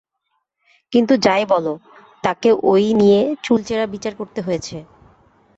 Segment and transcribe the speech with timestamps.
[0.93, 1.73] কিন্তু যাই বলো,
[2.23, 4.77] তাঁকে ঐ নিয়ে চুলচেরা বিচার করতে হয়েছে।